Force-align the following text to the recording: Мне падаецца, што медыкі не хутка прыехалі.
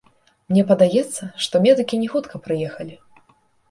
Мне 0.53 0.63
падаецца, 0.71 1.29
што 1.45 1.55
медыкі 1.69 2.03
не 2.03 2.13
хутка 2.17 2.45
прыехалі. 2.49 3.03